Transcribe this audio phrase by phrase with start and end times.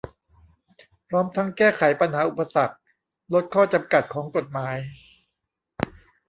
[1.07, 2.75] พร้อมทั้งแก้ไขปัญหาอุปสรรค
[3.33, 4.77] ลดข้อจำกัดของกฎหมาย